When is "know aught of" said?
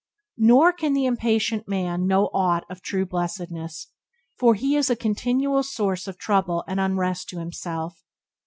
2.07-2.81